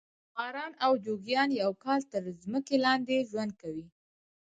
ماران 0.35 0.71
او 0.85 0.91
جوګیان 1.03 1.49
یو 1.61 1.71
کال 1.83 2.01
تر 2.11 2.23
مځکې 2.51 2.75
لاندې 2.85 3.27
ژوند 3.29 3.51
کوي. 3.61 3.85